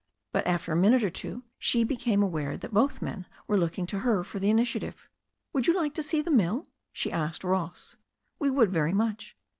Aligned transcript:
But 0.31 0.47
after 0.47 0.71
a 0.71 0.75
minute 0.75 1.03
or 1.03 1.11
two 1.11 1.43
she 1.59 1.83
became 1.83 2.23
aware 2.23 2.57
that 2.57 2.73
both 2.73 3.03
men 3.03 3.27
were 3.47 3.55
looking 3.55 3.85
to 3.85 3.99
her 3.99 4.23
for 4.23 4.39
the 4.39 4.49
initiative. 4.49 5.07
"Would 5.53 5.67
you 5.67 5.75
like 5.75 5.93
to 5.93 6.01
see 6.01 6.23
the 6.23 6.31
mill?" 6.31 6.65
she 6.91 7.11
asked 7.11 7.43
Ross. 7.43 7.97
"We 8.39 8.49
would 8.49 8.71
very 8.71 8.93
much." 8.93 9.37